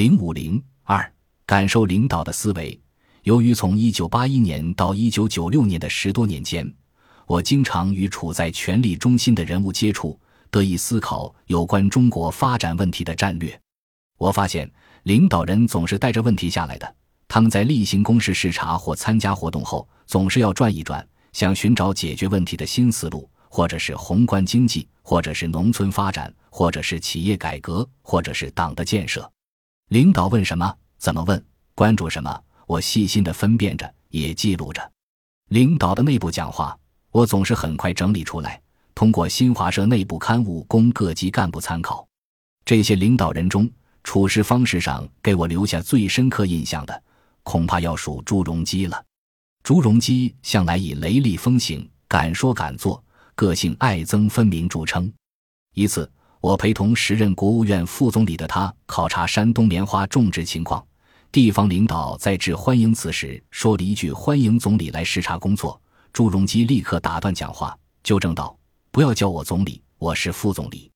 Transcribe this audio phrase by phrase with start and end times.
[0.00, 1.12] 零五零二，
[1.44, 2.80] 感受领导的思维。
[3.24, 6.66] 由于从一九八一年到一九九六年的十多年间，
[7.26, 10.18] 我经常与处在权力中心的人物接触，
[10.50, 13.60] 得以思考有关中国发展问题的战略。
[14.16, 16.94] 我发现，领导人总是带着问题下来的。
[17.28, 29.30] 他们在例行公事视察或参加活动后，总是要转一转，想寻找解决问题的新思路，或者是宏观经济，或者是农村发展，或者是企业改革，或者是党的建设。
[29.90, 31.44] 领导问什么，怎么问，
[31.74, 34.80] 关注什么，我细心的分辨着，也记录着。
[35.48, 36.78] 领导的内部讲话，
[37.10, 38.62] 我总是很快整理出来，
[38.94, 42.06] 通过新华社内部刊物供各级干部参考。
[42.64, 43.68] 这些领导人中，
[44.04, 47.02] 处事方式上给我留下最深刻印象的，
[47.42, 49.04] 恐怕要数朱镕基了。
[49.64, 53.02] 朱镕基向来以雷厉风行、敢说敢做、
[53.34, 55.12] 个性爱憎分明著称。
[55.74, 56.08] 一次。
[56.40, 60.82] 我陪同时任国务院副总理的他考察山东棉花种植情况，
[61.30, 65.78] 地方领导在致欢迎词时说了一句“欢迎总理来视察工作”，
[66.14, 68.56] 朱镕基立刻打断讲话，纠正道
[68.90, 70.90] ：“不要叫我总理，我是副总理。”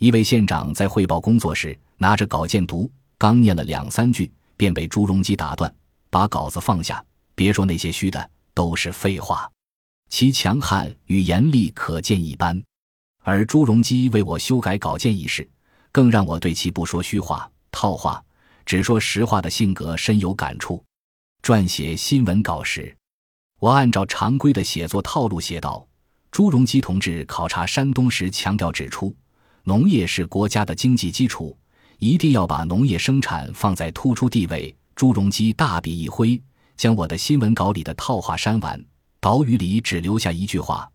[0.00, 5.72] 一位县长在汇报工作时拿着稿件读，刚念了两三句，便被朱镕基打断
[6.10, 7.04] ：“把稿子放下，
[7.36, 9.48] 别说那些虚的，都是废话。”
[10.10, 12.60] 其强悍与严厉可见一斑。
[13.22, 15.48] 而朱镕基为我修改稿件一事，
[15.92, 18.22] 更让我对其不说虚话、套话，
[18.64, 20.82] 只说实话的性格深有感触。
[21.42, 22.96] 撰写新闻稿时，
[23.58, 25.86] 我按照常规的写作套路写道：
[26.30, 29.14] 朱镕基同志考察山东时强调指出，
[29.64, 31.56] 农业是国家的经济基础，
[31.98, 34.74] 一定要把农业生产放在突出地位。
[34.96, 36.40] 朱镕基大笔一挥，
[36.76, 38.82] 将我的新闻稿里的套话删完，
[39.18, 40.90] 岛屿里只留下一句话。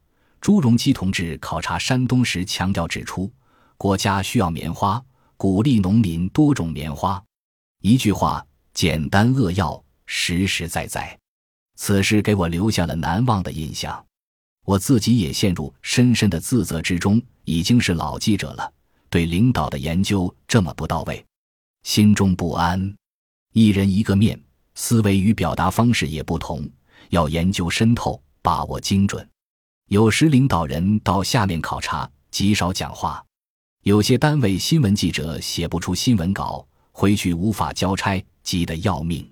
[0.46, 3.34] 朱镕基同志考察山东时强调指出，
[3.78, 5.04] 国家需要棉花，
[5.38, 7.20] 鼓励农民多种棉花。
[7.82, 11.18] 一句话，简单扼要，实实在在。
[11.78, 14.06] 此事给我留下了难忘的印象。
[14.66, 17.20] 我自己也陷入深深的自责之中。
[17.46, 18.72] 已经是老记者了，
[19.10, 21.26] 对领导的研究这么不到位，
[21.82, 22.96] 心中不安。
[23.54, 24.40] 一人一个面，
[24.76, 26.70] 思维与表达方式也不同，
[27.10, 29.28] 要研究深透，把握精准。
[29.90, 33.24] 有时领导人到下面考察，极少讲话；
[33.84, 39.32] 有些单位新闻记者写不出新闻稿，回去无法交差，急得要命。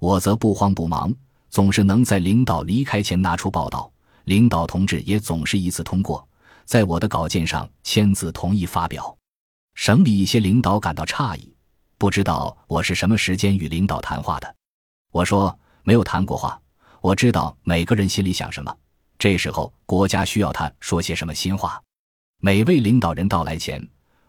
[0.00, 1.14] 我则不慌不忙，
[1.50, 3.92] 总是能在领导离开前拿出报道。
[4.24, 6.26] 领导同志也总是一次通过，
[6.64, 9.14] 在我的稿件上签字同意发表。
[9.74, 11.54] 省里一些领导感到诧异，
[11.98, 14.56] 不知道我是什么时间与领导谈话的。
[15.12, 16.58] 我说没有谈过话，
[17.02, 18.74] 我知道每个人心里想什么。
[19.22, 21.80] 这时候，国家需要他说些什么新话。
[22.40, 23.80] 每位领导人到来前，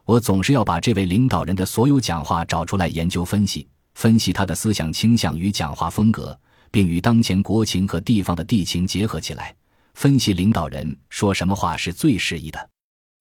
[0.06, 6.40] 我总是要把这位领导人的所有讲话找出来研究分析，分析他的思想倾向与讲话风格，
[6.70, 9.56] 并与当前国情和地方的地情结合起来，
[9.96, 12.70] 分析领导人说什么话是最适宜的。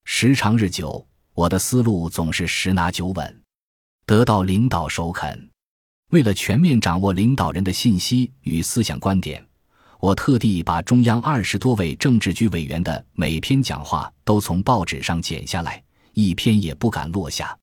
[0.05, 3.43] 时长日久，我的思路总是十拿九稳，
[4.05, 5.49] 得到领导首肯。
[6.11, 9.43] 为了全面掌握领导人的信息与思想观点。
[10.03, 15.81] 我特地把中央二十多位政治局委员的每篇讲话都从报纸上剪下来，
[16.13, 17.57] 一篇也不敢落下。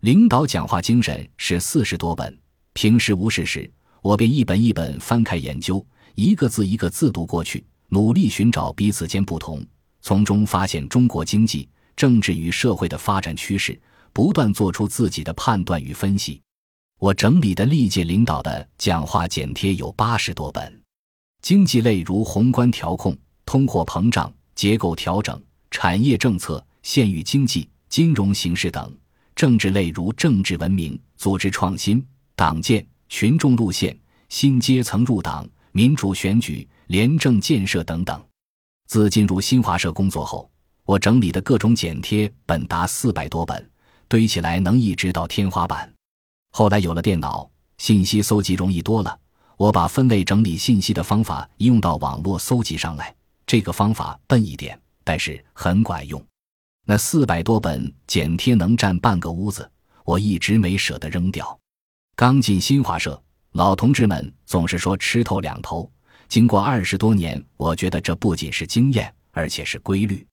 [0.00, 2.36] 领导讲话精神是四十多本，
[2.72, 3.70] 平时无事时，
[4.02, 5.86] 我便一本一本翻开研究，
[6.16, 9.64] 一个字一个字读过去，努力寻找彼此间不同，
[10.00, 13.80] 从中发现中国经济、政治与社会的发展趋势，
[14.12, 16.42] 不断做出自己的判断与分析。
[16.98, 20.82] 我整理的历届领导的讲话剪贴有八十多本。
[21.46, 25.40] 经济类如宏观调控、通货膨胀、结构调整、
[25.70, 28.90] 产业政策、县域经济、金融形势等；
[29.36, 33.96] 政治类如政治文明、组织创新、党建、群众路线、
[34.28, 38.20] 新阶层入党、民主选举、廉政建设等等。
[38.88, 40.50] 自进入新华社工作后，
[40.84, 43.70] 我整理的各种剪贴本达四百多本，
[44.08, 45.94] 堆起来能一直到天花板。
[46.50, 49.16] 后来有了电脑，信息搜集容易多了。
[49.56, 53.14] 我把分类整理信息的方法应用到网络搜集上来，
[53.46, 56.22] 这个方法笨一点，但是很管用。
[56.84, 59.68] 那四百多本剪贴能占半个屋子，
[60.04, 61.58] 我一直没舍得扔掉。
[62.14, 63.20] 刚进新华社，
[63.52, 65.90] 老同志们总是说吃透两头。
[66.28, 70.26] 经过二十多年，我觉得这不仅是经验，而且是规律。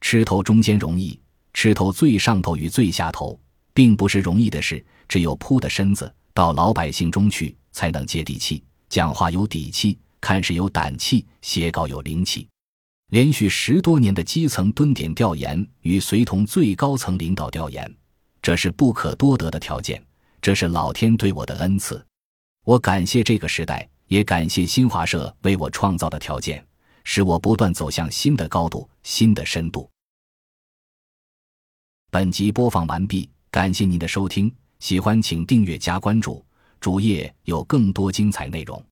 [0.00, 1.20] 吃透中间容易，
[1.52, 3.38] 吃透最上头与最下头，
[3.74, 4.84] 并不是容易的事。
[5.08, 7.56] 只有扑的身子到老百姓中去。
[7.72, 12.48] 才能接地气，讲话有底气，看事有胆气，写稿有灵气。
[13.08, 17.92] 连续十多年的基层蹲点调研与随同最高层领导调研，
[18.40, 20.00] 这是不可多得的条件。
[20.40, 22.04] 这是老天对我的恩赐。
[22.64, 26.64] 我感谢这个时代，也感谢新华社为我创造的条件，
[27.04, 29.90] 使我不断走向新的高度、新的深度。
[32.10, 36.44] 本集播放完毕，感谢您的收听，喜欢请订阅加关注，
[36.80, 38.89] 主页有更多精彩内容。